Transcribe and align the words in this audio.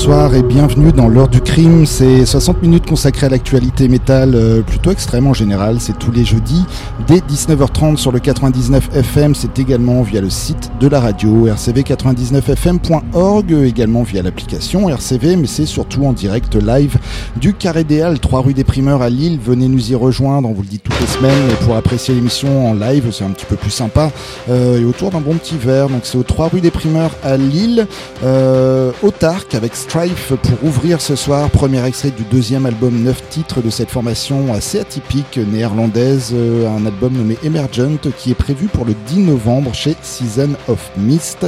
bonsoir 0.00 0.34
et 0.34 0.42
bienvenue 0.42 0.92
dans 0.92 1.08
l'heure 1.08 1.28
du 1.28 1.42
crime. 1.42 1.84
C'est 1.84 2.24
60 2.24 2.62
minutes 2.62 2.86
consacrées 2.86 3.26
à 3.26 3.28
l'actualité 3.28 3.86
métal, 3.86 4.34
euh, 4.34 4.62
plutôt 4.62 4.92
extrême 4.92 5.26
en 5.26 5.34
général. 5.34 5.78
C'est 5.78 5.98
tous 5.98 6.10
les 6.10 6.24
jeudis 6.24 6.64
dès 7.06 7.18
19h30 7.18 7.98
sur 7.98 8.10
le 8.10 8.18
99 8.18 8.88
FM. 8.94 9.34
C'est 9.34 9.58
également 9.58 10.00
via 10.00 10.22
le 10.22 10.30
site 10.30 10.70
de 10.80 10.88
la 10.88 11.00
radio 11.00 11.48
rcv99fm.org, 11.48 13.52
également 13.52 14.02
via 14.02 14.22
l'application 14.22 14.88
RCV, 14.88 15.36
mais 15.36 15.46
c'est 15.46 15.66
surtout 15.66 16.06
en 16.06 16.14
direct 16.14 16.54
live 16.54 16.96
du 17.36 17.52
Carré 17.52 17.84
des 17.84 18.00
Halles, 18.00 18.20
3 18.20 18.40
rue 18.40 18.54
des 18.54 18.64
Primeurs 18.64 19.02
à 19.02 19.10
Lille. 19.10 19.38
Venez 19.44 19.68
nous 19.68 19.92
y 19.92 19.94
rejoindre, 19.94 20.48
on 20.48 20.54
vous 20.54 20.62
le 20.62 20.68
dit 20.68 20.78
toutes 20.78 20.98
les 20.98 21.08
semaines, 21.08 21.50
pour 21.66 21.76
apprécier 21.76 22.14
l'émission 22.14 22.70
en 22.70 22.72
live, 22.72 23.10
c'est 23.12 23.24
un 23.24 23.32
petit 23.32 23.44
peu 23.44 23.56
plus 23.56 23.68
sympa. 23.68 24.10
Euh, 24.48 24.80
et 24.80 24.84
autour 24.86 25.10
d'un 25.10 25.20
bon 25.20 25.34
petit 25.34 25.58
verre, 25.58 25.90
donc 25.90 26.04
c'est 26.04 26.16
aux 26.16 26.22
3 26.22 26.48
rue 26.48 26.62
des 26.62 26.70
Primeurs 26.70 27.12
à 27.22 27.36
Lille. 27.36 27.86
Euh, 28.24 28.92
au 29.02 29.10
Tark 29.10 29.54
avec 29.54 29.76
Strife 29.90 30.34
pour 30.34 30.68
ouvrir 30.68 31.00
ce 31.00 31.16
soir. 31.16 31.50
Premier 31.50 31.84
extrait 31.84 32.12
du 32.12 32.22
deuxième 32.22 32.64
album 32.64 33.02
9 33.02 33.28
titres 33.28 33.60
de 33.60 33.70
cette 33.70 33.90
formation 33.90 34.54
assez 34.54 34.78
atypique 34.78 35.36
néerlandaise. 35.36 36.30
Euh, 36.32 36.68
un 36.68 36.86
album 36.86 37.12
nommé 37.12 37.36
Emergent 37.42 37.98
qui 38.16 38.30
est 38.30 38.36
prévu 38.36 38.68
pour 38.68 38.84
le 38.84 38.94
10 39.08 39.18
novembre 39.18 39.74
chez 39.74 39.96
Season 40.00 40.50
of 40.68 40.92
Mist. 40.96 41.44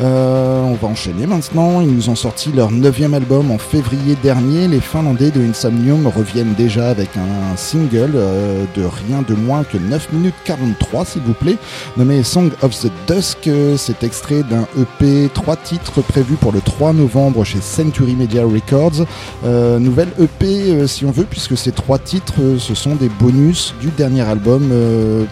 Euh, 0.00 0.62
on 0.64 0.74
va 0.74 0.88
enchaîner 0.88 1.28
maintenant. 1.28 1.80
Ils 1.82 1.94
nous 1.94 2.08
ont 2.10 2.16
sorti 2.16 2.50
leur 2.50 2.72
neuvième 2.72 3.14
album 3.14 3.52
en 3.52 3.58
février 3.58 4.16
dernier. 4.24 4.66
Les 4.66 4.80
Finlandais 4.80 5.30
de 5.30 5.40
Insomnium 5.40 6.08
reviennent 6.08 6.54
déjà 6.54 6.90
avec 6.90 7.10
un 7.16 7.56
single 7.56 8.14
euh, 8.16 8.64
de 8.74 8.82
rien 8.82 9.22
de 9.22 9.34
moins 9.34 9.62
que 9.62 9.78
9 9.78 10.12
minutes 10.14 10.34
43 10.46 11.04
s'il 11.04 11.22
vous 11.22 11.32
plaît, 11.32 11.58
nommé 11.96 12.24
Song 12.24 12.50
of 12.62 12.76
the 12.76 12.90
Dusk. 13.06 13.48
C'est 13.76 14.02
extrait 14.02 14.42
d'un 14.42 14.66
EP 14.80 15.30
3 15.32 15.54
titres 15.58 16.02
prévu 16.02 16.34
pour 16.34 16.50
le 16.50 16.60
3 16.60 16.92
novembre 16.92 17.44
chez 17.44 17.60
Century 17.84 18.14
Media 18.14 18.44
Records. 18.44 19.06
Euh, 19.44 19.78
nouvelle 19.78 20.08
EP 20.18 20.46
euh, 20.46 20.86
si 20.86 21.04
on 21.04 21.10
veut, 21.10 21.26
puisque 21.28 21.56
ces 21.56 21.72
trois 21.72 21.98
titres, 21.98 22.34
euh, 22.40 22.58
ce 22.58 22.74
sont 22.74 22.94
des 22.94 23.10
bonus 23.20 23.74
du 23.80 23.88
dernier 23.88 24.22
album 24.22 24.72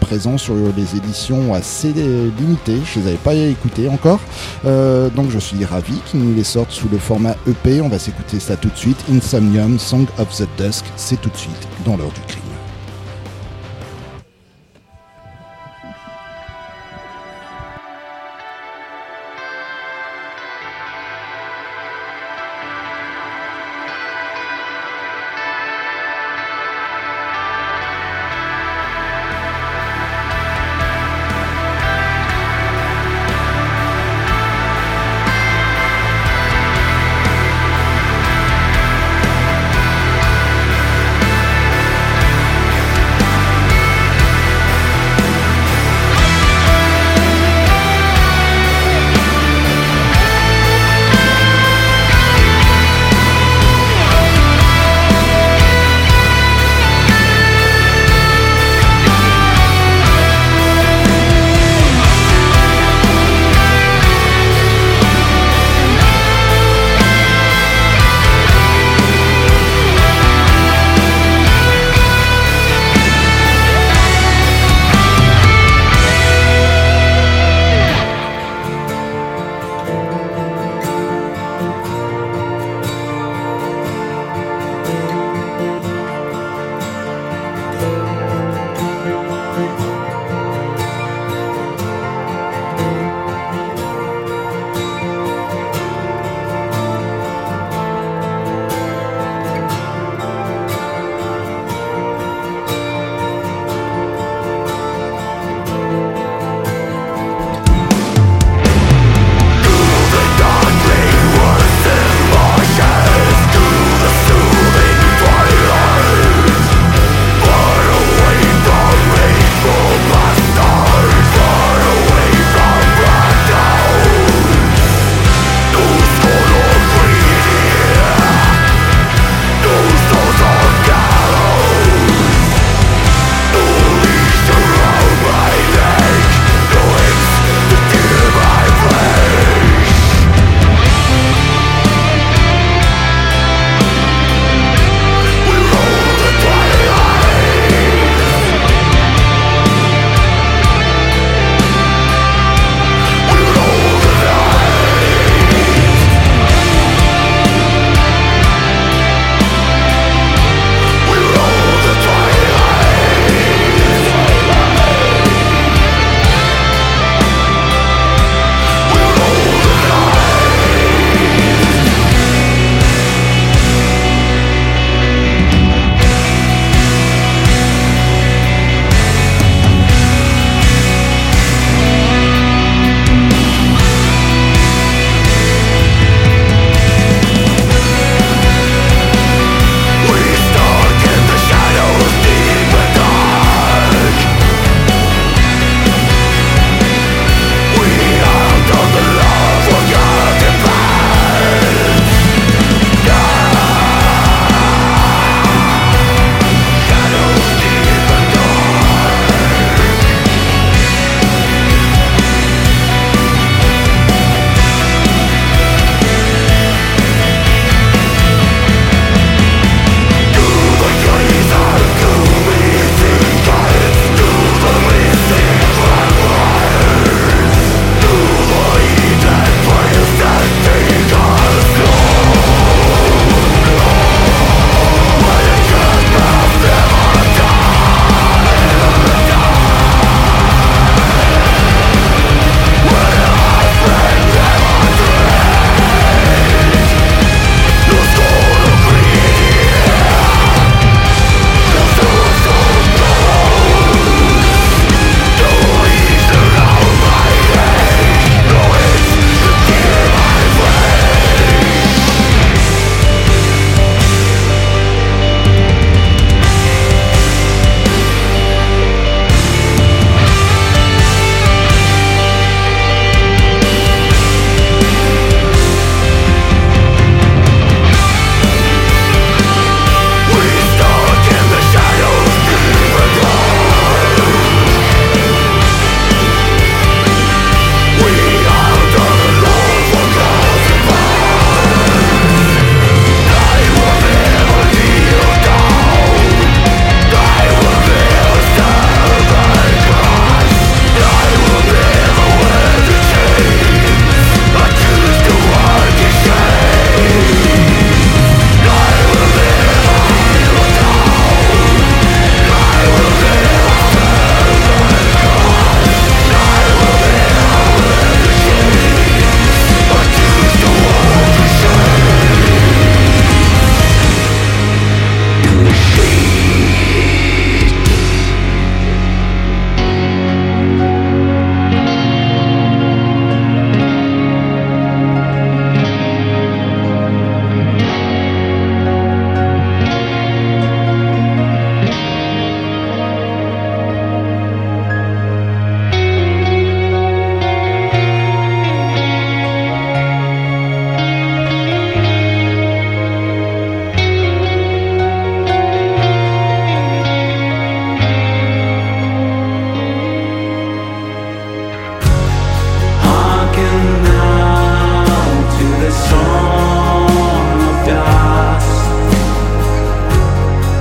présent 0.01 0.37
sur 0.37 0.55
les 0.77 0.97
éditions 0.97 1.55
assez 1.55 1.93
limitées. 2.39 2.79
Je 2.85 3.01
les 3.01 3.09
avais 3.09 3.17
pas 3.17 3.35
écoutés 3.35 3.89
encore. 3.89 4.21
donc 4.65 5.31
je 5.31 5.39
suis 5.39 5.65
ravi 5.65 5.95
qu'ils 6.07 6.21
nous 6.21 6.35
les 6.35 6.45
sortent 6.45 6.71
sous 6.71 6.89
le 6.91 6.99
format 6.99 7.35
EP. 7.47 7.81
On 7.81 7.89
va 7.89 7.99
s'écouter 7.99 8.41
ça 8.41 8.57
tout 8.57 8.69
de 8.69 8.77
suite. 8.77 8.99
Insomnium, 9.11 9.79
Song 9.79 10.07
of 10.19 10.29
the 10.37 10.47
Dusk, 10.59 10.85
c'est 10.97 11.21
tout 11.21 11.31
de 11.31 11.37
suite 11.37 11.69
dans 11.85 11.97
l'heure 11.97 12.13
du 12.13 12.21
crime. 12.27 12.42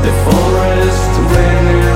The 0.01 0.11
forest 0.25 1.15
to. 1.15 1.90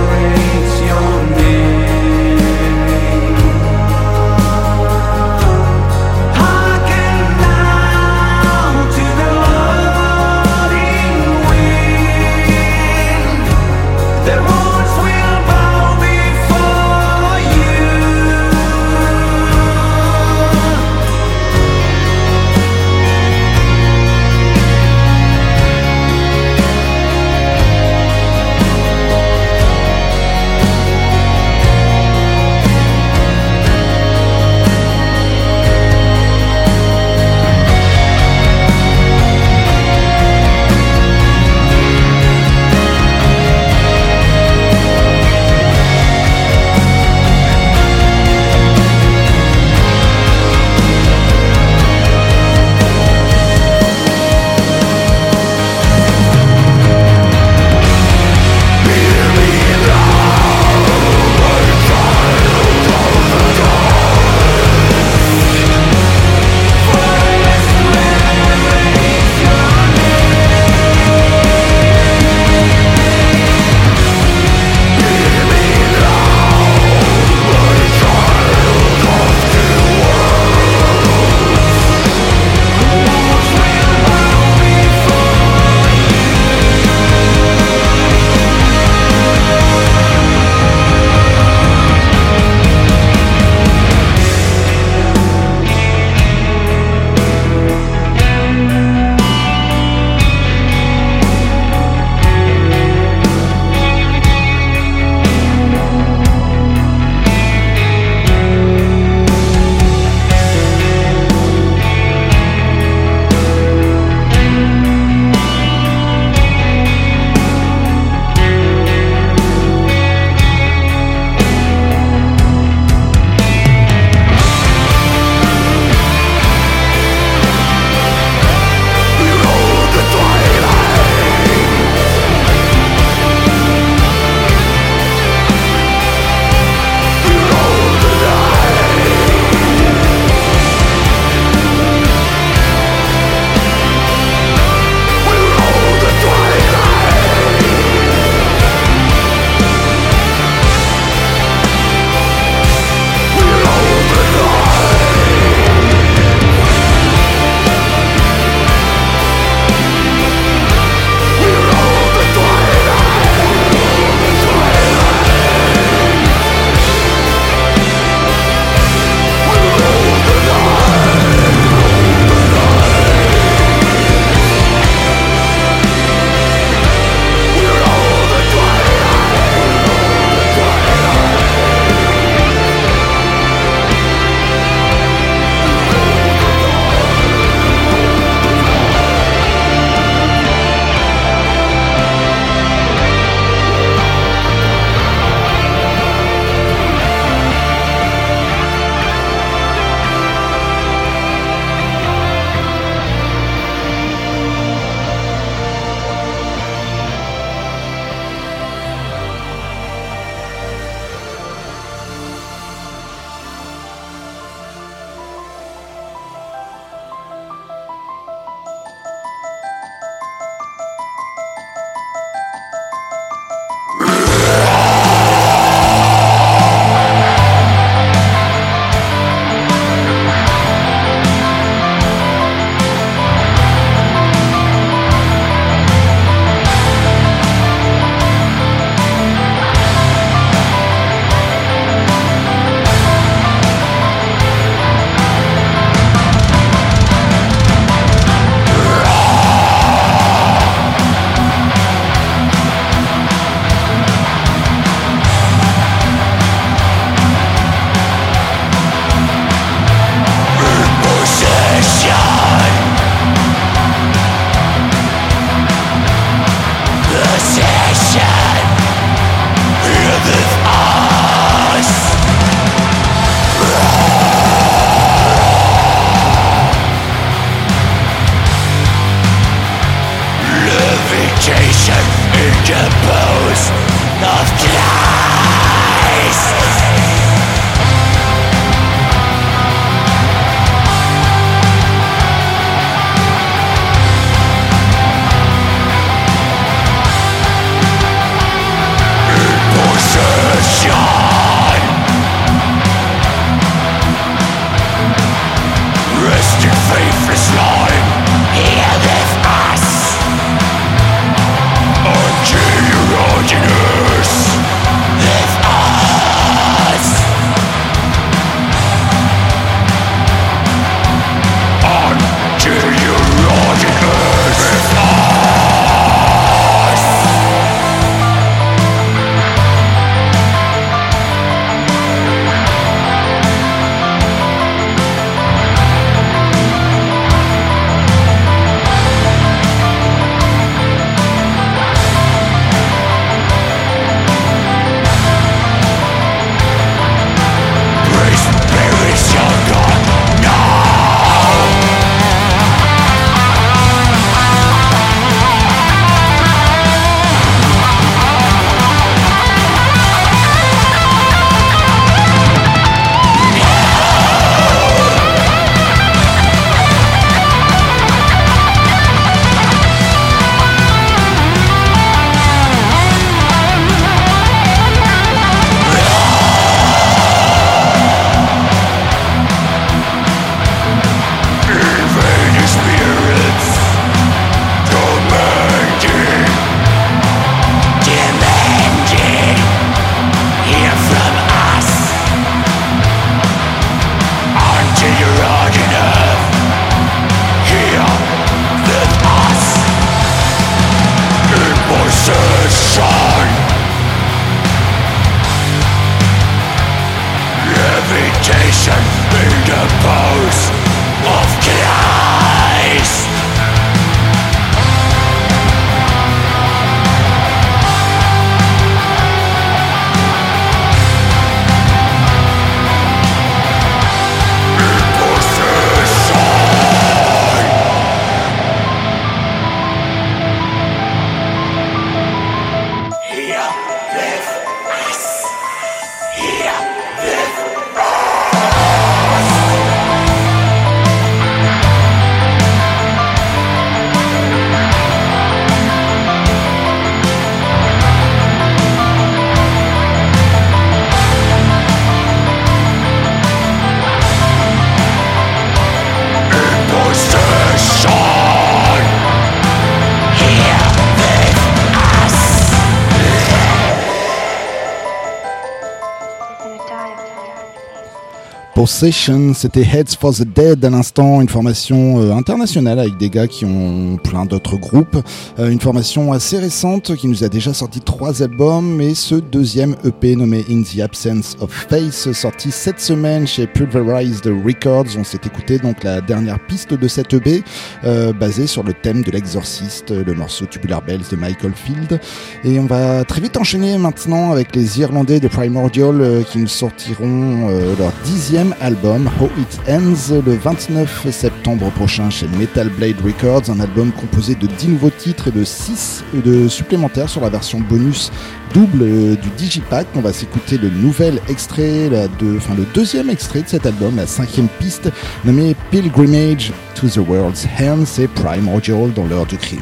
Possession, 468.86 469.56
c'était 469.56 469.82
Heads 469.82 470.16
for 470.20 470.32
the 470.32 470.44
Dead 470.44 470.86
à 470.86 470.92
l'instant, 470.92 471.42
une 471.42 471.50
formation 471.50 472.22
euh, 472.22 472.36
internationale 472.36 473.00
avec 473.00 473.18
des 473.18 473.32
gars 473.32 473.48
qui 473.48 473.66
ont 473.66 474.18
plein 474.24 474.46
d'autres 474.46 474.78
groupes, 474.78 475.18
euh, 475.58 475.72
une 475.72 475.80
formation 475.80 476.32
assez 476.32 476.60
récente 476.60 477.16
qui 477.16 477.28
nous 477.28 477.44
a 477.44 477.50
déjà 477.50 477.74
sorti 477.74 478.00
trois 478.00 478.44
albums 478.44 479.02
et 479.02 479.16
ce 479.16 479.34
deuxième 479.34 479.96
EP 480.06 480.36
nommé 480.36 480.64
In 480.70 480.84
the 480.84 481.00
Absence 481.00 481.58
of 481.62 481.72
Face 481.72 482.32
sorti 482.34 482.70
cette 482.70 483.00
semaine 483.00 483.48
chez 483.48 483.66
Pulverized 483.66 484.46
Records. 484.64 485.18
On 485.18 485.24
s'est 485.24 485.42
écouté 485.44 485.80
donc 485.80 486.04
la 486.04 486.22
dernière 486.22 486.64
piste 486.68 486.94
de 486.94 487.08
cet 487.08 487.34
EP 487.34 487.64
euh, 488.04 488.34
basée 488.34 488.68
sur 488.68 488.84
le 488.84 488.94
thème 488.94 489.24
de 489.24 489.32
l'exorciste, 489.32 490.12
le 490.12 490.34
morceau 490.36 490.68
Tubular 490.68 491.02
Bells 491.02 491.26
de 491.32 491.36
Michael 491.36 491.74
Field 491.74 492.20
et 492.64 492.80
on 492.80 492.86
va 492.86 493.26
très 493.26 493.42
vite 493.42 493.58
enchaîner 493.58 493.98
maintenant 493.98 494.52
avec 494.52 494.76
les 494.76 495.00
Irlandais 495.00 495.40
de 495.40 495.48
Primordial 495.48 496.46
qui 496.52 496.60
nous 496.60 496.68
sortiront 496.68 497.68
leur 497.98 498.12
dixième 498.24 498.75
album, 498.82 499.30
How 499.40 499.50
It 499.60 499.80
Ends, 499.90 500.34
le 500.46 500.54
29 500.56 501.30
septembre 501.32 501.90
prochain 501.92 502.30
chez 502.30 502.48
Metal 502.60 502.90
Blade 502.90 503.20
Records, 503.24 503.70
un 503.70 503.80
album 503.80 504.12
composé 504.12 504.56
de 504.56 504.68
10 504.68 504.88
nouveaux 504.90 505.10
titres 505.10 505.48
et 505.48 505.52
de 505.52 505.64
6 505.64 506.24
de 506.34 506.68
supplémentaires 506.68 507.30
sur 507.30 507.42
la 507.42 507.50
version 507.50 507.80
bonus 507.80 508.32
double 508.74 509.38
du 509.38 509.50
Digipack. 509.58 510.08
On 510.16 510.22
va 510.22 510.34
s'écouter 510.34 510.78
le 510.78 510.90
nouvel 510.90 511.40
extrait, 511.50 512.10
enfin 512.58 512.76
le 512.76 512.86
deuxième 512.94 513.30
extrait 513.30 513.62
de 513.62 513.70
cet 513.70 513.86
album, 513.86 514.16
la 514.16 514.28
cinquième 514.28 514.68
piste, 514.80 515.10
nommée 515.44 515.76
Pilgrimage 515.92 516.72
to 516.96 517.08
the 517.08 517.18
World's 517.18 517.68
Hands 517.80 518.22
et 518.22 518.28
Primordial 518.28 519.14
dans 519.14 519.26
l'heure 519.26 519.46
du 519.46 519.58
crime. 519.58 519.80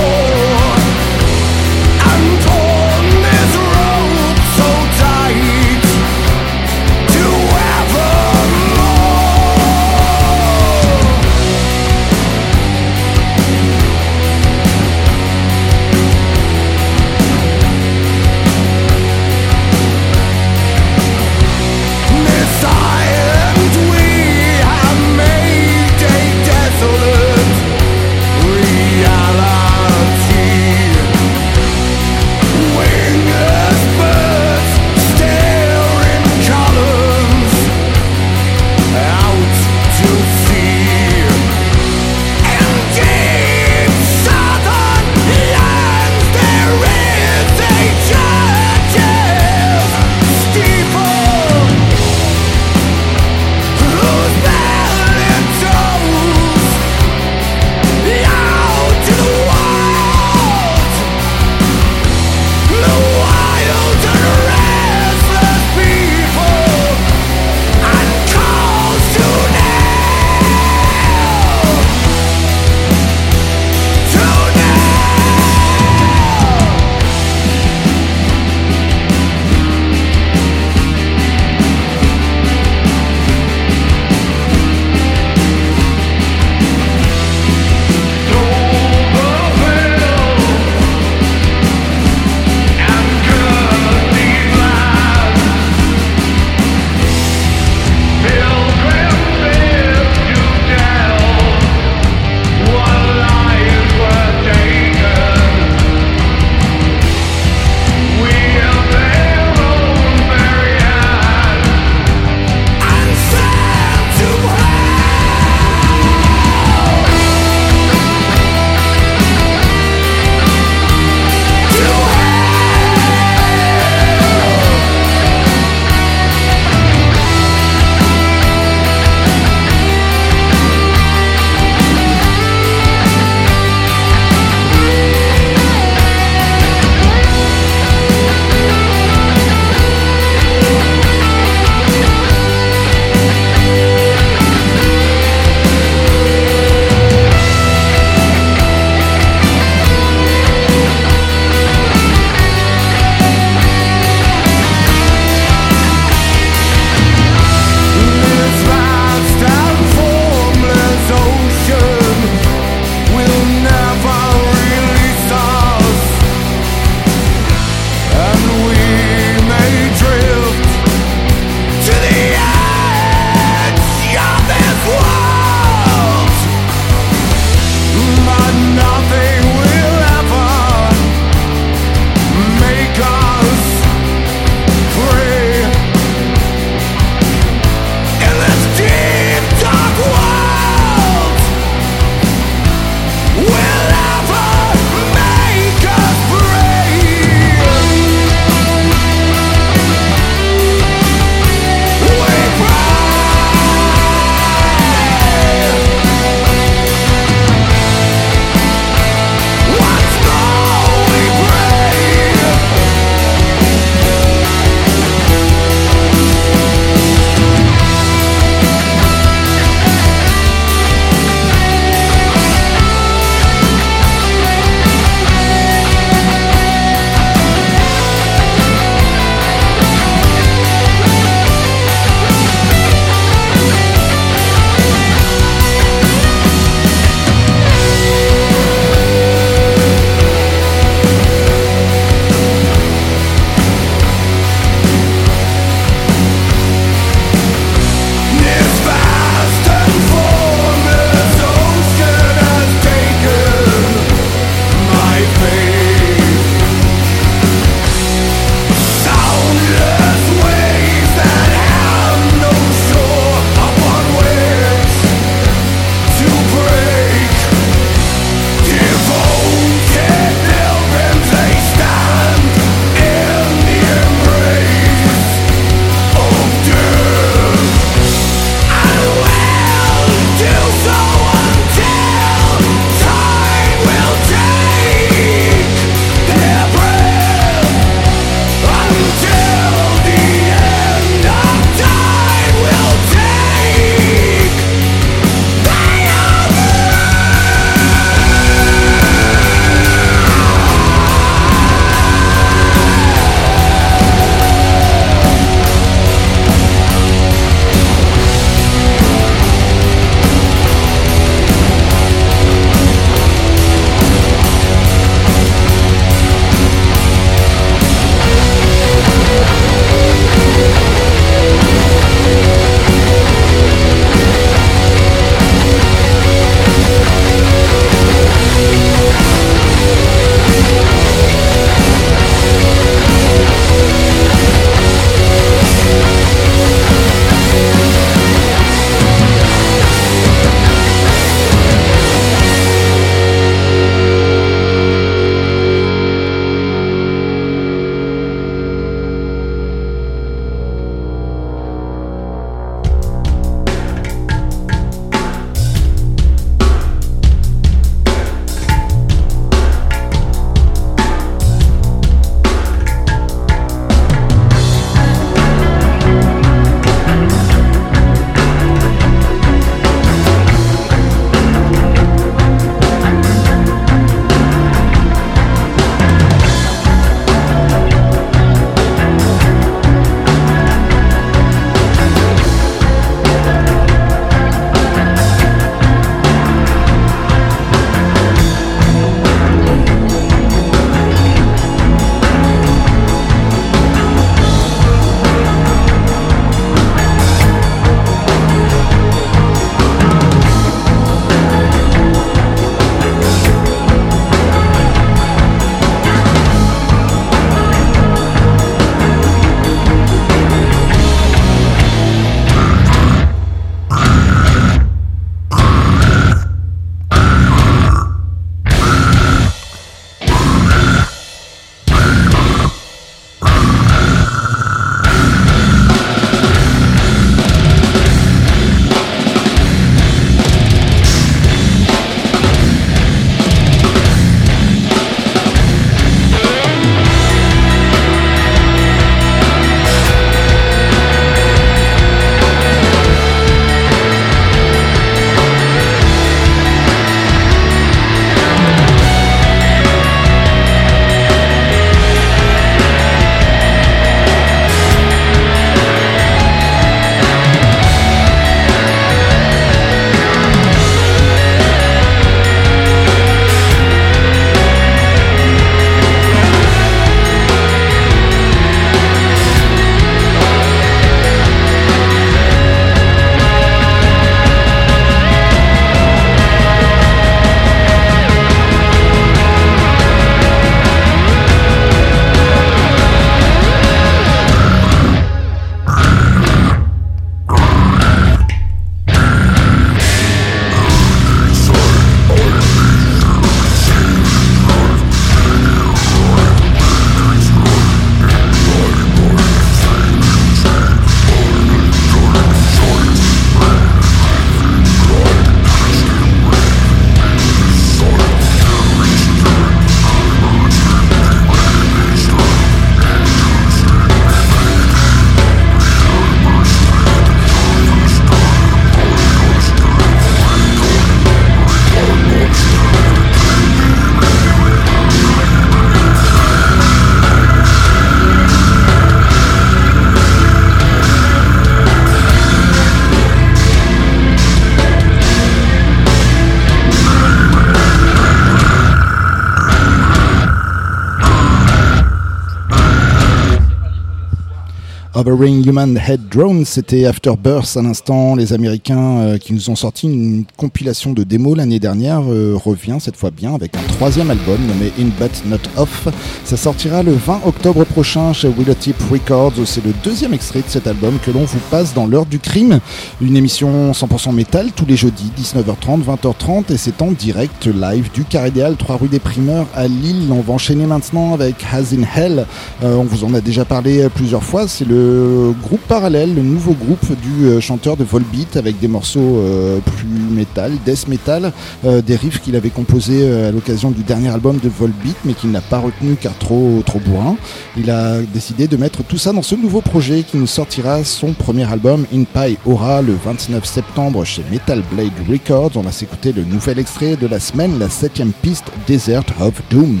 Hovering 545.26 545.66
Human 545.66 545.96
Head 545.96 546.28
Drone, 546.28 546.66
c'était 546.66 547.06
Afterbirth 547.06 547.78
à 547.78 547.82
l'instant. 547.82 548.36
Les 548.36 548.52
Américains 548.52 549.20
euh, 549.20 549.38
qui 549.38 549.54
nous 549.54 549.70
ont 549.70 549.76
sorti 549.76 550.06
une 550.06 550.44
compilation 550.58 551.14
de 551.14 551.22
démos 551.22 551.56
l'année 551.56 551.78
dernière 551.78 552.20
euh, 552.28 552.54
revient 552.54 552.98
cette 553.00 553.16
fois 553.16 553.30
bien 553.30 553.54
avec 553.54 553.74
un 553.74 553.82
troisième 553.94 554.30
album 554.30 554.58
nommé 554.66 554.92
In 555.00 555.08
But 555.18 555.46
Not 555.46 555.80
Off. 555.80 556.08
Ça 556.44 556.58
sortira 556.58 557.02
le 557.02 557.12
20 557.12 557.40
octobre 557.46 557.84
prochain 557.84 558.34
chez 558.34 558.48
Willowtip 558.48 558.96
Records. 559.10 559.54
C'est 559.64 559.82
le 559.84 559.92
deuxième 560.04 560.34
extrait 560.34 560.60
de 560.60 560.68
cet 560.68 560.86
album 560.86 561.18
que 561.24 561.30
l'on 561.30 561.44
vous 561.44 561.60
passe 561.70 561.94
dans 561.94 562.06
l'heure 562.06 562.26
du 562.26 562.38
crime. 562.38 562.80
Une 563.22 563.36
émission 563.36 563.92
100% 563.92 564.34
métal 564.34 564.72
tous 564.72 564.84
les 564.84 564.96
jeudis 564.96 565.30
19h30, 565.38 566.04
20h30 566.04 566.72
et 566.72 566.76
c'est 566.76 567.00
en 567.00 567.12
direct 567.12 567.66
live 567.66 568.10
du 568.12 568.24
Carré 568.24 568.52
3 568.78 568.96
rue 568.96 569.08
des 569.08 569.20
Primeurs 569.20 569.66
à 569.74 569.88
Lille. 569.88 570.30
On 570.30 570.42
va 570.42 570.52
enchaîner 570.52 570.84
maintenant 570.84 571.32
avec 571.32 571.64
Has 571.72 571.94
in 571.94 572.02
Hell. 572.14 572.46
Euh, 572.82 572.96
on 572.96 573.04
vous 573.04 573.24
en 573.24 573.32
a 573.32 573.40
déjà 573.40 573.64
parlé 573.64 574.06
plusieurs 574.14 574.44
fois. 574.44 574.68
C'est 574.68 574.86
le 574.86 575.13
groupe 575.62 575.80
parallèle, 575.88 576.34
le 576.34 576.42
nouveau 576.42 576.72
groupe 576.72 577.06
du 577.20 577.46
euh, 577.46 577.60
chanteur 577.60 577.96
de 577.96 578.04
Volbeat 578.04 578.56
avec 578.56 578.78
des 578.78 578.88
morceaux 578.88 579.38
euh, 579.38 579.78
plus 579.80 580.06
métal, 580.06 580.72
death 580.84 581.08
metal, 581.08 581.52
des 581.84 582.16
riffs 582.16 582.40
qu'il 582.40 582.56
avait 582.56 582.70
composés 582.70 583.30
à 583.30 583.50
l'occasion 583.50 583.90
du 583.90 584.02
dernier 584.02 584.28
album 584.28 584.58
de 584.58 584.68
Volbeat 584.68 585.16
mais 585.24 585.34
qu'il 585.34 585.50
n'a 585.50 585.60
pas 585.60 585.78
retenu 585.78 586.16
car 586.20 586.36
trop, 586.38 586.82
trop 586.84 586.98
bourrin. 586.98 587.36
Il 587.76 587.90
a 587.90 588.20
décidé 588.22 588.66
de 588.68 588.76
mettre 588.76 589.02
tout 589.04 589.18
ça 589.18 589.32
dans 589.32 589.42
ce 589.42 589.54
nouveau 589.54 589.80
projet 589.80 590.22
qui 590.22 590.36
nous 590.36 590.46
sortira 590.46 591.04
son 591.04 591.32
premier 591.32 591.70
album 591.70 592.06
In 592.12 592.24
Pie 592.24 592.58
Aura 592.66 593.02
le 593.02 593.14
29 593.14 593.64
septembre 593.64 594.24
chez 594.24 594.42
Metal 594.50 594.82
Blade 594.92 595.12
Records. 595.28 595.72
On 595.76 595.82
va 595.82 595.92
s'écouter 595.92 596.32
le 596.32 596.44
nouvel 596.44 596.78
extrait 596.78 597.16
de 597.16 597.26
la 597.26 597.40
semaine, 597.40 597.78
la 597.78 597.88
septième 597.88 598.32
piste 598.32 598.66
Desert 598.86 599.24
of 599.40 599.60
Doom. 599.70 600.00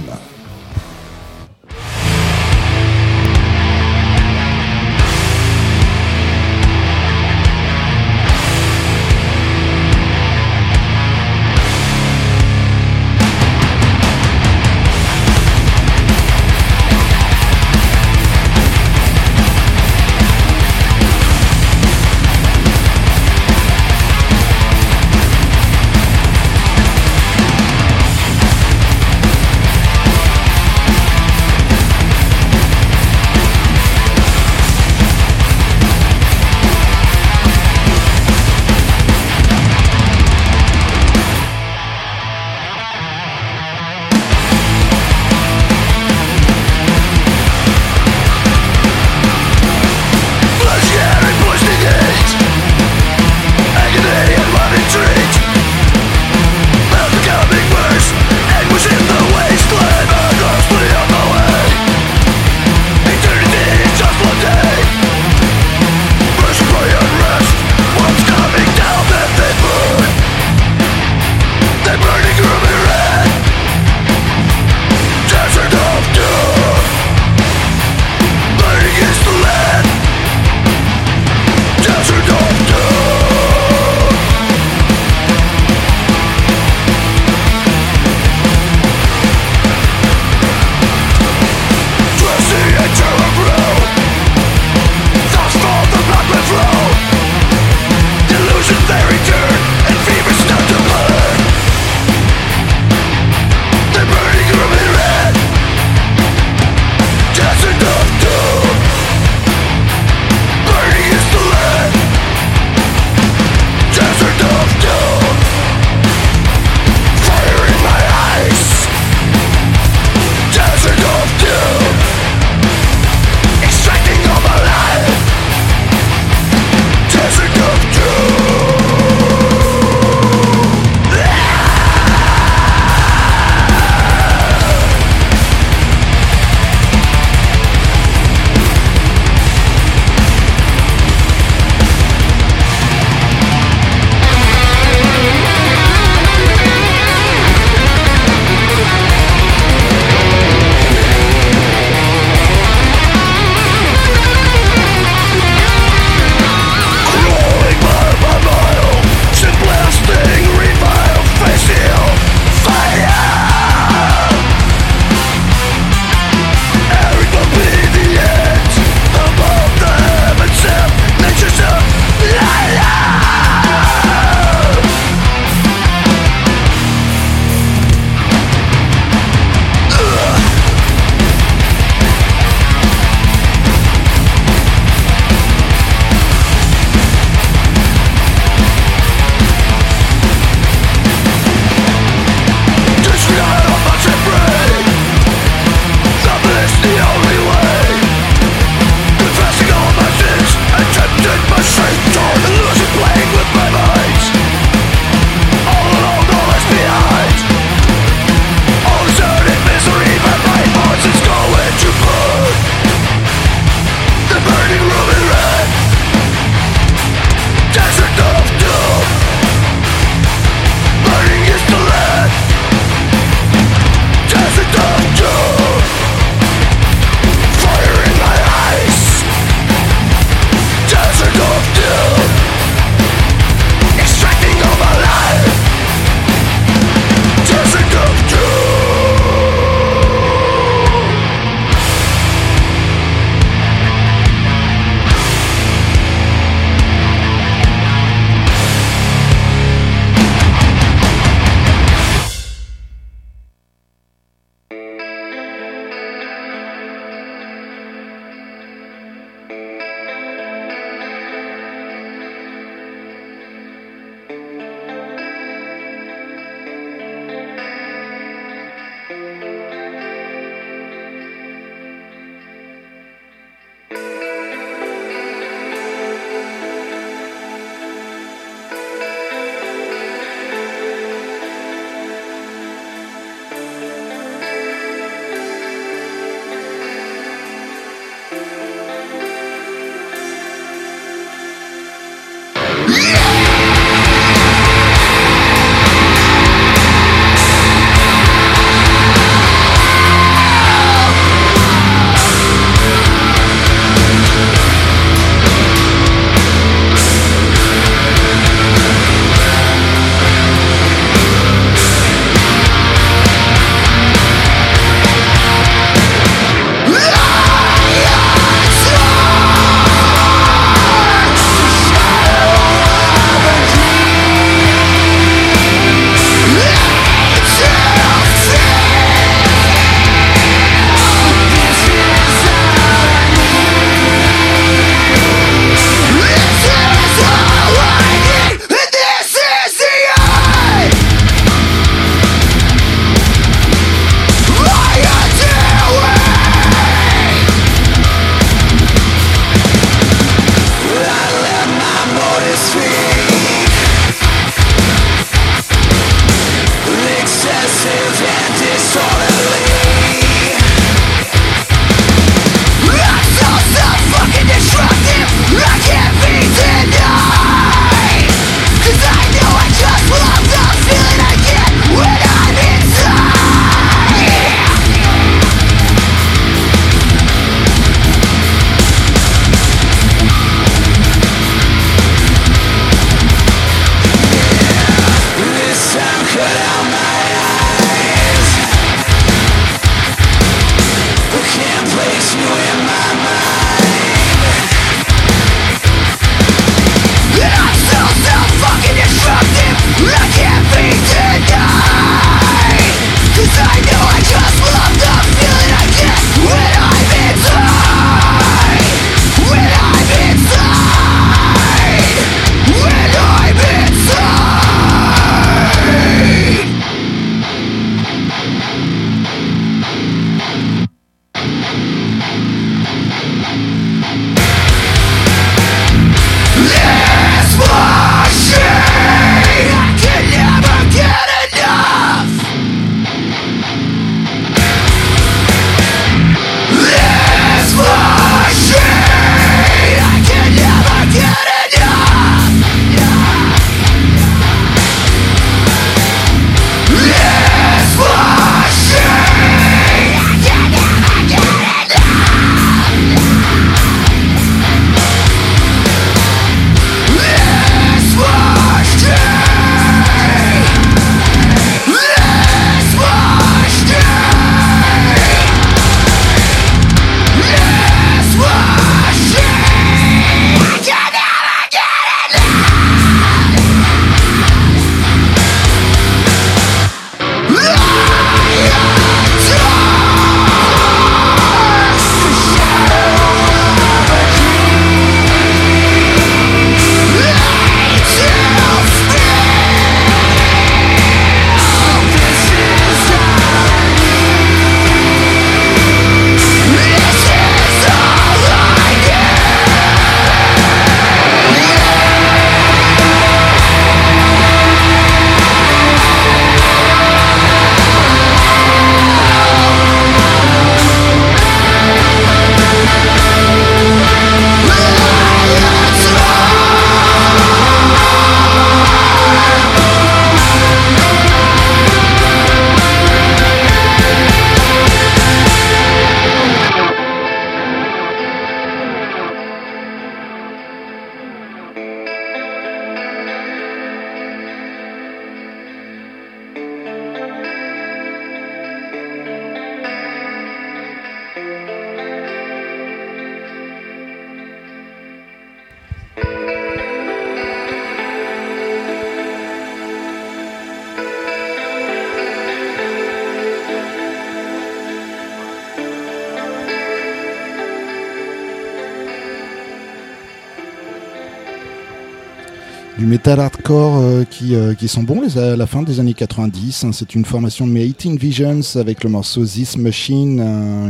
Metal 563.24 563.40
hardcore 563.40 563.96
euh, 563.96 564.24
qui, 564.24 564.54
euh, 564.54 564.74
qui 564.74 564.86
sont 564.86 565.02
bons 565.02 565.38
à 565.38 565.56
la 565.56 565.66
fin 565.66 565.82
des 565.82 565.98
années 565.98 566.12
90. 566.12 566.84
Hein. 566.84 566.90
C'est 566.92 567.14
une 567.14 567.24
formation 567.24 567.66
de 567.66 567.72
mes 567.72 567.86
18 567.86 568.18
Visions 568.18 568.60
avec 568.74 569.02
le 569.02 569.08
morceau 569.08 569.46
This 569.46 569.78
Machine, 569.78 570.40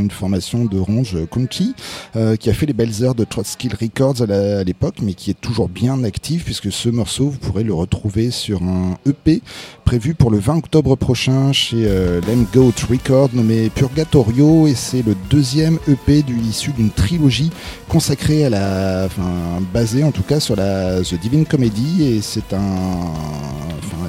une 0.01 0.11
formation 0.11 0.65
de 0.65 0.77
ronge 0.77 1.17
Conky 1.31 1.77
euh, 2.17 2.35
qui 2.35 2.51
a 2.51 2.53
fait 2.53 2.67
les 2.67 2.73
belles 2.73 3.05
heures 3.05 3.15
de 3.15 3.23
Trotsky 3.23 3.69
Records 3.69 4.23
à 4.29 4.65
l'époque, 4.65 4.97
mais 5.01 5.15
qui 5.15 5.31
est 5.31 5.41
toujours 5.41 5.69
bien 5.69 6.03
actif 6.03 6.45
puisque 6.45 6.73
ce 6.73 6.89
morceau, 6.89 7.29
vous 7.29 7.39
pourrez 7.39 7.63
le 7.63 7.73
retrouver 7.73 8.33
sur 8.33 8.65
un 8.65 8.99
EP 9.07 9.41
prévu 9.85 10.15
pour 10.15 10.31
le 10.31 10.39
20 10.39 10.57
octobre 10.57 10.97
prochain 10.97 11.53
chez 11.53 11.87
euh, 11.87 12.21
Goat 12.53 12.73
Records 12.91 13.31
nommé 13.35 13.71
Purgatorio 13.71 14.67
et 14.67 14.75
c'est 14.75 15.03
le 15.03 15.15
deuxième 15.31 15.79
EP 15.89 16.23
du, 16.23 16.37
issu 16.41 16.73
d'une 16.73 16.91
trilogie 16.91 17.51
consacrée 17.89 18.45
à 18.45 18.51
la, 18.51 19.05
enfin, 19.07 19.63
basée 19.73 20.03
en 20.03 20.11
tout 20.11 20.23
cas 20.23 20.41
sur 20.41 20.57
la 20.57 21.03
The 21.03 21.15
Divine 21.21 21.47
Comedy 21.47 22.05
et 22.05 22.21
c'est 22.23 22.53
un, 22.53 23.13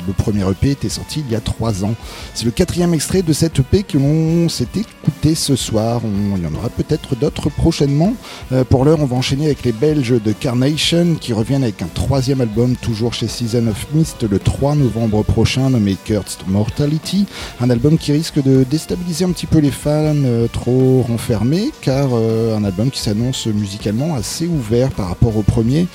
le 0.07 0.13
premier 0.13 0.49
EP 0.49 0.71
était 0.71 0.89
sorti 0.89 1.23
il 1.25 1.31
y 1.31 1.35
a 1.35 1.39
trois 1.39 1.83
ans. 1.83 1.95
C'est 2.33 2.45
le 2.45 2.51
quatrième 2.51 2.93
extrait 2.93 3.21
de 3.21 3.33
cette 3.33 3.59
EP 3.59 3.83
que 3.83 3.97
l'on 3.97 4.49
s'est 4.49 4.67
écouté 4.75 5.35
ce 5.35 5.55
soir. 5.55 6.01
Il 6.35 6.43
y 6.43 6.47
en 6.47 6.53
aura 6.55 6.69
peut-être 6.69 7.15
d'autres 7.15 7.49
prochainement. 7.49 8.13
Euh, 8.51 8.63
pour 8.63 8.85
l'heure, 8.85 8.99
on 9.01 9.05
va 9.05 9.15
enchaîner 9.15 9.45
avec 9.45 9.63
les 9.63 9.71
Belges 9.71 10.21
de 10.21 10.31
Carnation 10.31 11.15
qui 11.19 11.33
reviennent 11.33 11.63
avec 11.63 11.81
un 11.81 11.87
troisième 11.87 12.41
album 12.41 12.75
toujours 12.75 13.13
chez 13.13 13.27
Season 13.27 13.67
of 13.67 13.87
Mist 13.93 14.29
le 14.29 14.39
3 14.39 14.75
novembre 14.75 15.23
prochain 15.23 15.69
nommé 15.69 15.95
Cursed 16.03 16.47
Mortality. 16.47 17.25
Un 17.61 17.69
album 17.69 17.97
qui 17.97 18.11
risque 18.11 18.41
de 18.41 18.63
déstabiliser 18.69 19.25
un 19.25 19.31
petit 19.31 19.47
peu 19.47 19.59
les 19.59 19.71
fans 19.71 20.13
euh, 20.15 20.47
trop 20.47 21.05
renfermés 21.07 21.71
car 21.81 22.09
euh, 22.13 22.57
un 22.57 22.63
album 22.63 22.91
qui 22.91 22.99
s'annonce 22.99 23.47
musicalement 23.47 24.15
assez 24.15 24.47
ouvert 24.47 24.89
par 24.91 25.07
rapport 25.09 25.35
au 25.37 25.41
premier. 25.41 25.87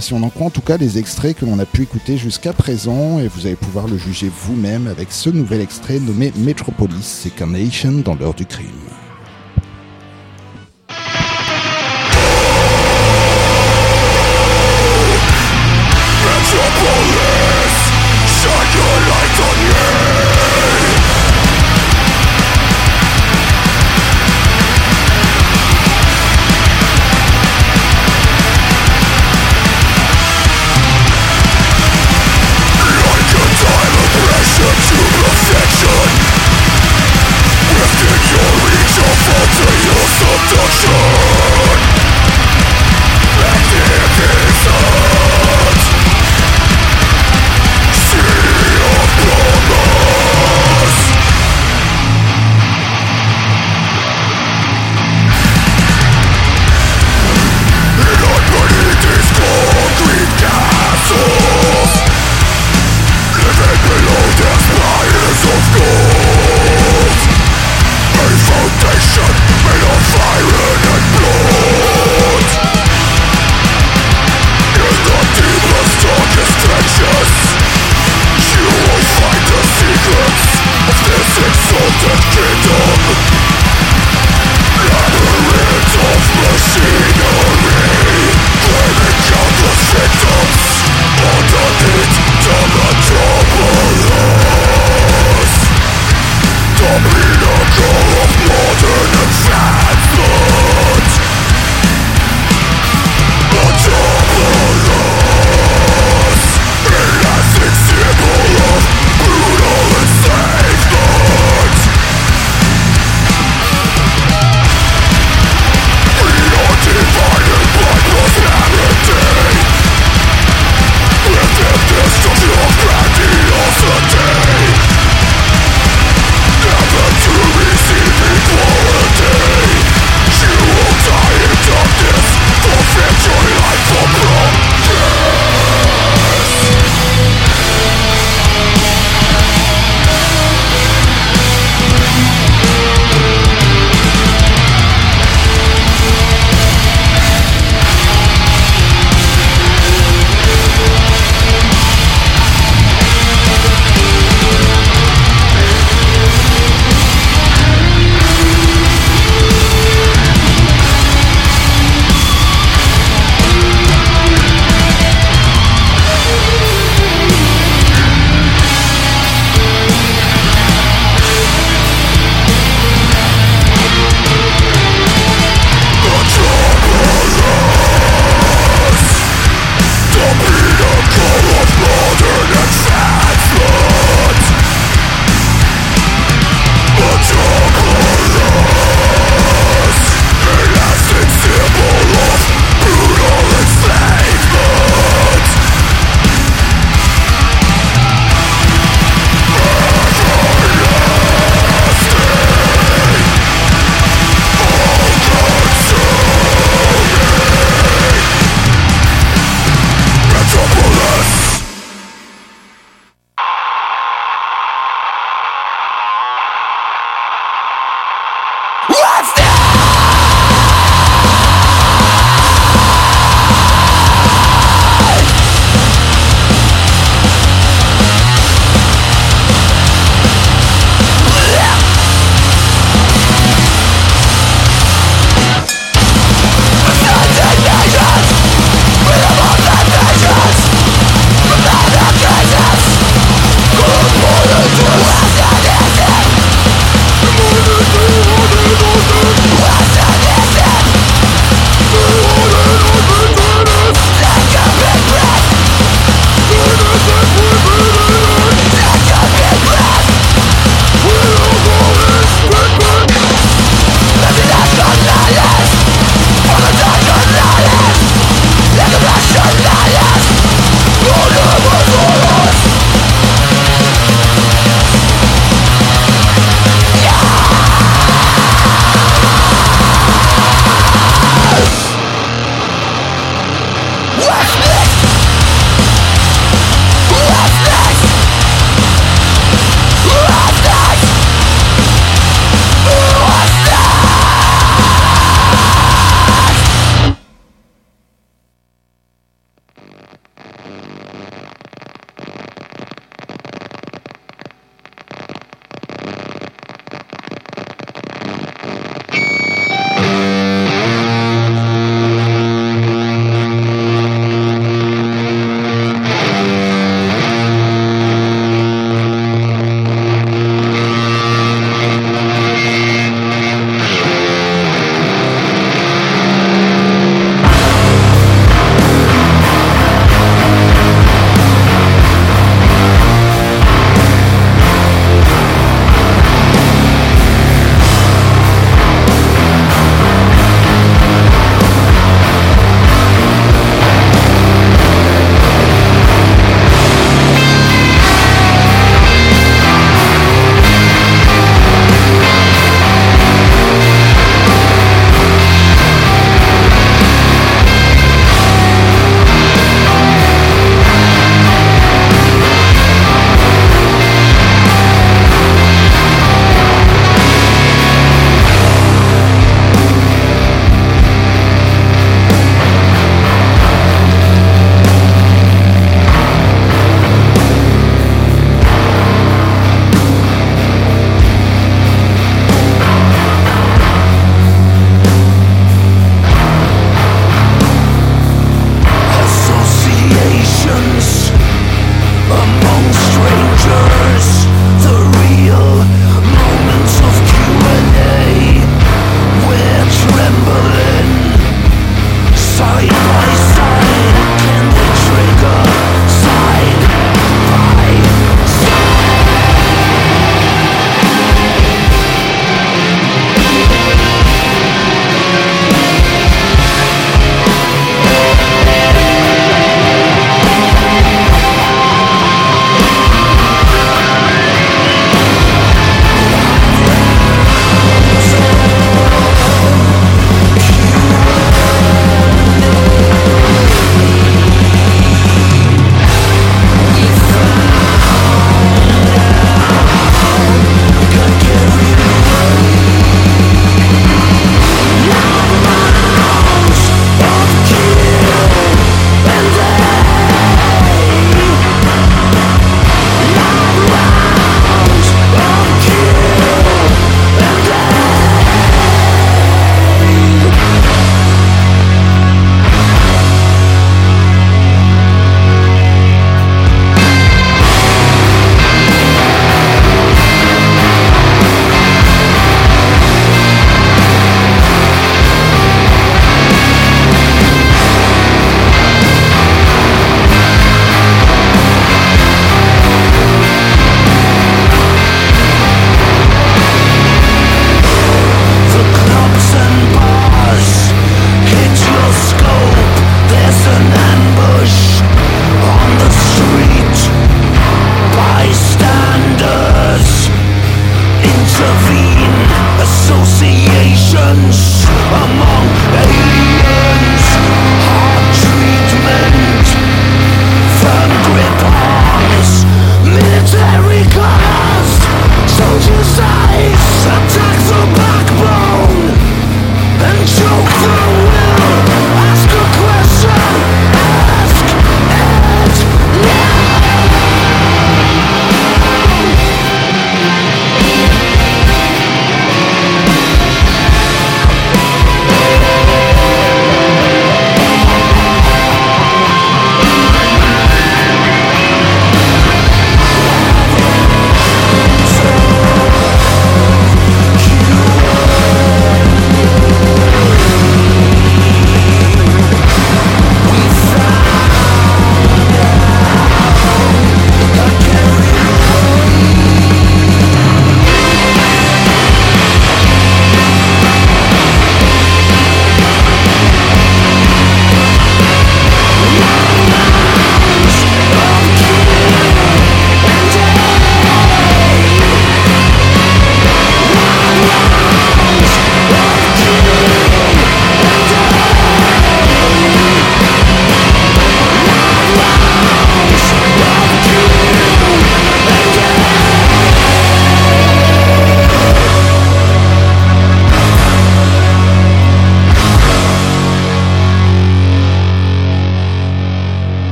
si 0.00 0.12
on 0.14 0.22
en 0.22 0.28
croit 0.28 0.46
en 0.46 0.50
tout 0.50 0.60
cas 0.60 0.76
les 0.76 0.98
extraits 0.98 1.36
que 1.36 1.44
l'on 1.44 1.58
a 1.58 1.66
pu 1.66 1.82
écouter 1.82 2.16
jusqu'à 2.16 2.52
présent 2.52 3.18
et 3.18 3.28
vous 3.28 3.41
allez 3.46 3.56
pouvoir 3.56 3.88
le 3.88 3.96
juger 3.96 4.30
vous-même 4.30 4.86
avec 4.86 5.10
ce 5.10 5.30
nouvel 5.30 5.60
extrait 5.60 5.98
nommé 5.98 6.32
Metropolis, 6.36 7.04
c'est 7.04 7.30
Carnation 7.30 7.92
dans 8.04 8.14
l'heure 8.14 8.34
du 8.34 8.46
crime. 8.46 8.68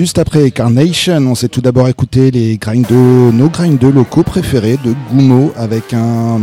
Juste 0.00 0.18
après 0.18 0.50
Carnation, 0.50 1.18
on 1.26 1.34
s'est 1.34 1.50
tout 1.50 1.60
d'abord 1.60 1.86
écouté 1.86 2.30
les 2.30 2.56
grindeux, 2.56 3.30
nos 3.32 3.50
grindeux 3.50 3.90
locaux 3.90 4.22
préférés 4.22 4.78
de 4.82 4.94
Gumo 5.12 5.52
avec 5.58 5.92
un, 5.92 6.38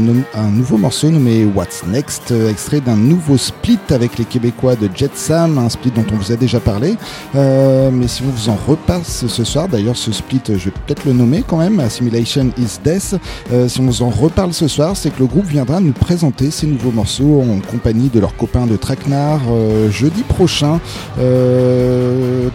nouveau 0.51 0.78
morceau 0.78 1.10
nommé 1.10 1.43
What's 1.43 1.82
Next, 1.88 2.32
extrait 2.47 2.82
d'un 2.82 2.95
nouveau 2.95 3.36
split 3.36 3.80
avec 3.89 4.20
les 4.20 4.26
Québécois 4.26 4.76
de 4.76 4.88
Jet 4.93 5.10
Sam, 5.16 5.58
un 5.58 5.70
split 5.70 5.89
dont 5.89 6.05
on 6.14 6.18
vous 6.18 6.32
a 6.32 6.36
déjà 6.36 6.60
parlé. 6.60 6.97
Euh, 7.34 7.89
mais 7.91 8.08
si 8.08 8.22
on 8.22 8.30
vous 8.30 8.49
en 8.49 8.58
repasse 8.68 9.26
ce 9.26 9.43
soir, 9.43 9.68
d'ailleurs 9.68 9.97
ce 9.97 10.12
split, 10.12 10.41
je 10.49 10.66
vais 10.66 10.72
peut-être 10.86 11.05
le 11.05 11.14
nommer 11.14 11.43
quand 11.47 11.58
même, 11.58 11.80
Assimilation 11.80 12.51
is 12.60 12.78
Death. 12.86 13.16
Euh, 13.51 13.68
si 13.68 13.80
on 13.80 13.86
vous 13.86 14.03
en 14.03 14.12
reparle 14.12 14.53
ce 14.53 14.68
soir, 14.68 14.95
c'est 14.95 15.10
que 15.10 15.20
le 15.22 15.26
groupe 15.26 15.47
viendra 15.47 15.80
nous 15.80 15.93
présenter 15.93 16.51
ces 16.51 16.68
nouveaux 16.68 16.91
morceaux 16.91 17.41
en 17.41 17.60
compagnie 17.72 18.10
de 18.10 18.20
leurs 18.20 18.36
copains 18.36 18.68
de 18.68 18.76
Traquenard 18.76 19.41
euh, 19.49 19.89
jeudi 19.89 20.22
prochain. 20.22 20.80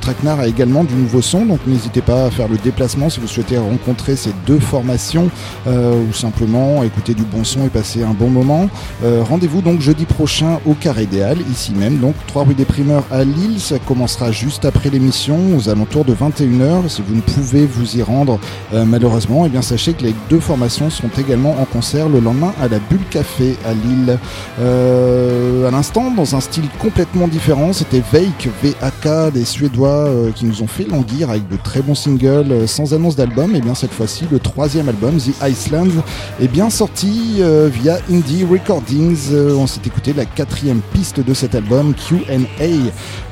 Traquenard 0.01 0.39
a 0.39 0.47
également 0.47 0.85
du 0.93 1.03
nouveau 1.03 1.23
son, 1.23 1.47
donc 1.47 1.61
n'hésitez 1.67 2.03
pas 2.03 2.27
à 2.27 2.31
faire 2.31 2.49
le 2.49 2.59
déplacement 2.59 3.11
si 3.11 3.21
vous 3.21 3.27
souhaitez 3.27 3.59
rencontrer 3.59 4.17
ces 4.17 4.33
deux 4.47 4.59
formations 4.59 5.31
ou 5.67 6.13
simplement 6.13 6.83
écouter 6.83 7.15
du 7.15 7.23
bon 7.23 7.45
son 7.45 7.67
et 7.67 7.69
passer 7.69 8.03
un 8.03 8.13
bon 8.13 8.29
moment. 8.29 8.69
Rendez-vous 9.03 9.63
donc 9.63 9.81
jeudi 9.81 10.05
prochain 10.05 10.61
au 10.67 10.75
Carré 10.75 11.05
Idéal, 11.05 11.39
ici 11.51 11.73
même, 11.73 11.99
donc 11.99 12.15
3 12.27 12.45
rue 12.45 12.55
des 12.55 12.65
Primeurs 12.65 13.05
à 13.11 13.25
Lille. 13.25 13.59
Ça 13.59 13.79
commencera 13.79 14.33
juste 14.33 14.65
après 14.65 14.91
l'émission, 14.91 15.57
aux 15.57 15.69
alentours 15.69 16.05
de 16.05 16.15
21h. 16.15 16.89
Si 16.89 17.03
vous 17.07 17.15
ne 17.15 17.21
pouvez 17.21 17.67
vous 17.67 17.97
y 17.97 18.03
rendre 18.03 18.39
euh, 18.73 18.85
malheureusement, 18.85 19.45
et 19.45 19.49
eh 19.49 19.51
bien 19.51 19.63
sachez 19.63 19.93
que 19.95 20.03
les 20.03 20.15
deux 20.31 20.41
formations 20.41 20.91
seront 20.91 21.11
également 21.19 21.57
en 21.61 21.65
concert 21.65 22.09
le 22.09 22.21
lendemain 22.21 22.53
à 22.61 22.69
la 22.69 22.79
Bulle 22.79 23.05
Café 23.11 23.57
à 23.65 23.73
Lille. 23.73 24.19
Euh, 24.61 25.69
à 25.69 25.71
l'instant, 25.71 26.11
dans 26.11 26.35
un 26.35 26.41
style 26.41 26.65
complètement 26.79 27.29
différent, 27.29 27.73
c'était 27.73 28.03
Veik, 28.13 28.49
VAK, 28.63 29.33
des 29.33 29.45
Suédois 29.45 29.89
euh, 29.89 30.31
qui 30.33 30.45
nous 30.45 30.63
ont 30.63 30.67
fait 30.67 30.82
languir 30.85 31.31
avec 31.31 31.49
de 31.49 31.57
très 31.57 31.83
bons 31.83 31.95
singles 31.95 32.69
sans 32.69 32.95
annonce 32.95 33.17
d'album. 33.17 33.55
Et 33.55 33.61
bien 33.61 33.75
cette 33.75 33.93
fois-ci, 33.93 34.25
le 34.31 34.39
troisième 34.39 34.89
album, 34.89 35.17
The 35.17 35.33
Iceland, 35.49 35.89
est 36.41 36.49
bien 36.49 36.71
sorti 36.71 37.41
via 37.73 37.99
Indie 38.11 38.45
Recordings. 38.45 39.35
on 39.35 39.67
s'est 39.67 39.81
écouté 39.87 40.13
la 40.13 40.25
quatrième 40.25 40.81
piste 40.93 41.21
de 41.21 41.35
cet 41.35 41.55
album, 41.55 41.95
QA. 41.95 42.67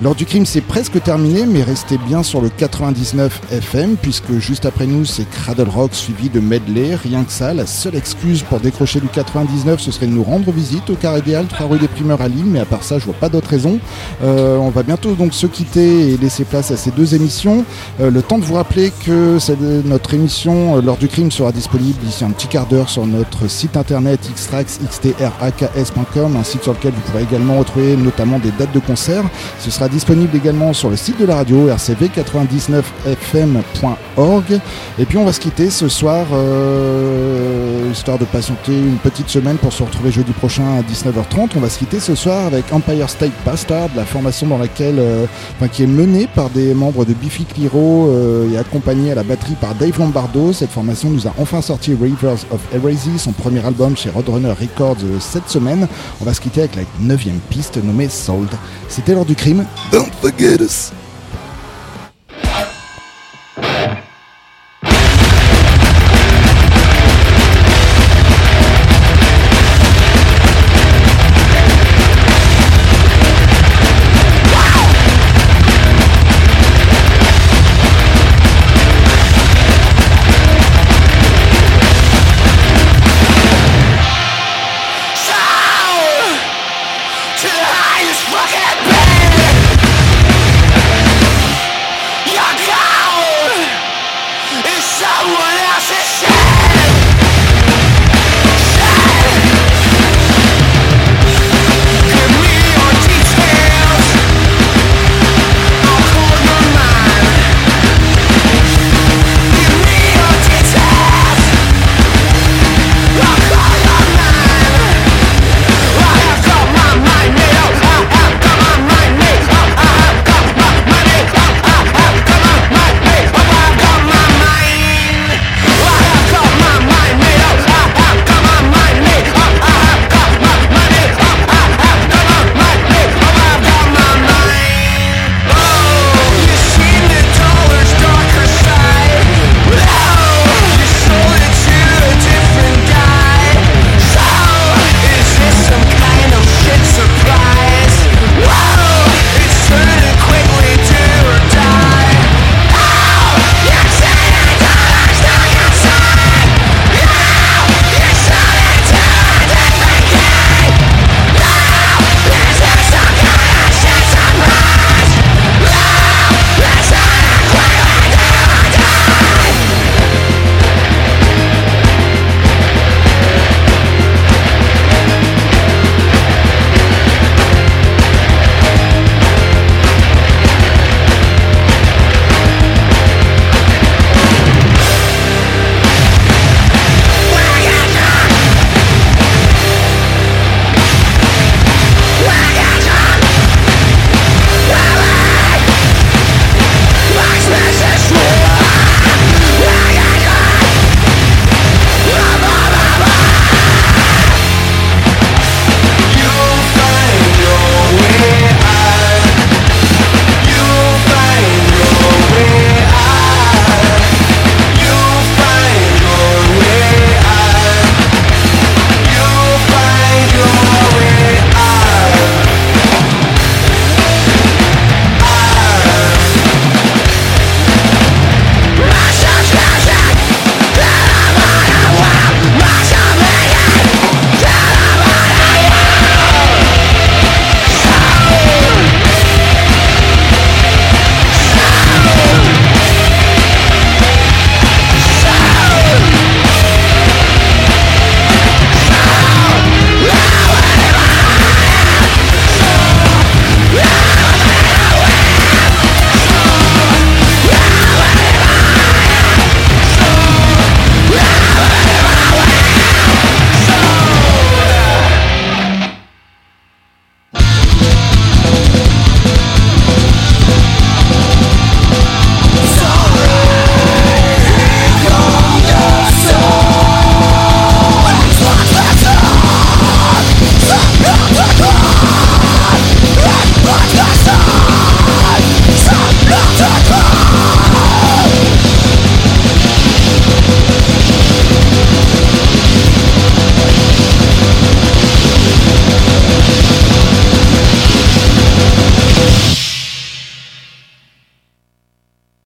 Lors 0.02 0.14
du 0.14 0.26
crime, 0.26 0.46
c'est 0.46 0.60
presque 0.60 1.02
terminé, 1.02 1.46
mais 1.46 1.62
restez 1.62 1.98
bien 1.98 2.22
sur 2.22 2.40
le 2.40 2.48
99 2.48 3.40
FM, 3.50 3.96
puisque 4.00 4.38
juste 4.38 4.66
après 4.66 4.86
nous, 4.86 5.04
c'est 5.04 5.28
Cradle 5.28 5.68
Rock 5.68 5.94
suivi 5.94 6.28
de 6.28 6.40
Medley. 6.40 6.94
Rien 6.94 7.24
que 7.24 7.32
ça, 7.32 7.54
la 7.54 7.66
seule 7.66 7.94
excuse 7.94 8.42
pour 8.42 8.60
décrocher 8.60 9.00
du 9.00 9.08
99, 9.08 9.80
ce 9.80 9.90
serait 9.90 10.06
de 10.06 10.12
nous 10.12 10.22
rendre 10.22 10.50
visite 10.52 10.88
au 10.90 10.94
Carré 10.94 11.20
Idéal, 11.20 11.46
3 11.46 11.66
rue 11.66 11.78
des 11.78 11.88
Primeurs 11.88 12.20
à 12.20 12.28
Lille, 12.28 12.46
mais 12.46 12.60
à 12.60 12.64
part 12.64 12.84
ça, 12.84 12.98
je 12.98 13.04
vois 13.04 13.14
pas 13.14 13.28
d'autre 13.28 13.50
raison. 13.50 13.78
Euh, 14.22 14.56
on 14.56 14.70
va 14.70 14.82
bientôt 14.82 15.14
donc 15.14 15.34
se 15.34 15.46
quitter 15.46 16.10
et 16.10 16.16
laisser 16.16 16.44
place 16.44 16.70
à 16.70 16.76
ces 16.76 16.90
deux 16.90 17.14
émissions. 17.14 17.39
Euh, 17.46 18.10
le 18.10 18.22
temps 18.22 18.38
de 18.38 18.44
vous 18.44 18.54
rappeler 18.54 18.92
que 19.04 19.38
notre 19.86 20.14
émission 20.14 20.76
euh, 20.76 20.82
lors 20.82 20.96
du 20.96 21.08
crime 21.08 21.30
sera 21.30 21.52
disponible 21.52 21.98
d'ici 22.04 22.24
un 22.24 22.30
petit 22.30 22.48
quart 22.48 22.66
d'heure 22.66 22.88
sur 22.88 23.06
notre 23.06 23.46
site 23.48 23.76
internet 23.76 24.20
xtrax.com, 24.34 26.36
un 26.36 26.44
site 26.44 26.62
sur 26.62 26.72
lequel 26.72 26.92
vous 26.92 27.00
pourrez 27.10 27.22
également 27.22 27.58
retrouver 27.58 27.96
notamment 27.96 28.38
des 28.38 28.52
dates 28.52 28.72
de 28.72 28.80
concert. 28.80 29.24
Ce 29.58 29.70
sera 29.70 29.88
disponible 29.88 30.34
également 30.36 30.72
sur 30.72 30.88
le 30.90 30.96
site 30.96 31.18
de 31.18 31.26
la 31.26 31.36
radio 31.36 31.68
rcv99fm.org. 31.68 34.60
Et 34.98 35.04
puis 35.04 35.18
on 35.18 35.24
va 35.24 35.32
se 35.32 35.40
quitter 35.40 35.70
ce 35.70 35.88
soir, 35.88 36.26
euh, 36.32 37.90
histoire 37.92 38.18
de 38.18 38.24
patienter 38.24 38.72
une 38.72 38.96
petite 38.96 39.28
semaine 39.28 39.56
pour 39.56 39.72
se 39.72 39.82
retrouver 39.82 40.10
jeudi 40.10 40.32
prochain 40.32 40.78
à 40.78 40.82
19h30. 40.82 41.50
On 41.56 41.60
va 41.60 41.70
se 41.70 41.78
quitter 41.78 42.00
ce 42.00 42.14
soir 42.14 42.46
avec 42.46 42.72
Empire 42.72 43.08
State 43.08 43.32
Bastard, 43.46 43.88
la 43.96 44.04
formation 44.04 44.46
dans 44.46 44.58
laquelle, 44.58 44.98
euh, 44.98 45.26
qui 45.72 45.84
est 45.84 45.86
menée 45.86 46.28
par 46.34 46.50
des 46.50 46.74
membres 46.74 47.04
de 47.04 47.14
Clyro 47.44 48.08
euh, 48.08 48.50
et 48.52 48.58
accompagnée 48.58 49.12
à 49.12 49.14
la 49.14 49.22
batterie 49.22 49.54
par 49.60 49.74
Dave 49.74 49.98
Lombardo. 49.98 50.52
Cette 50.52 50.70
formation 50.70 51.10
nous 51.10 51.26
a 51.26 51.34
enfin 51.38 51.62
sorti 51.62 51.94
Rivers 51.94 52.44
of 52.50 52.60
Heresy, 52.72 53.18
son 53.18 53.32
premier 53.32 53.64
album 53.64 53.96
chez 53.96 54.10
Roadrunner 54.10 54.52
Records 54.52 54.98
cette 55.20 55.48
semaine. 55.48 55.88
On 56.20 56.24
va 56.24 56.34
se 56.34 56.40
quitter 56.40 56.60
avec 56.60 56.76
la 56.76 56.82
neuvième 57.00 57.38
piste 57.48 57.82
nommée 57.82 58.08
Sold. 58.08 58.50
C'était 58.88 59.14
l'heure 59.14 59.24
du 59.24 59.34
crime. 59.34 59.64
Don't 59.92 60.10
forget 60.20 60.60
us. 60.60 60.92